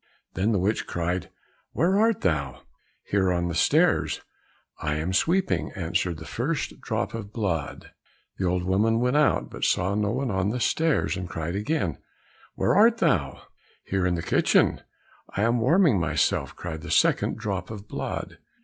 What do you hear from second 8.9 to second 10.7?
went out, but saw no one on the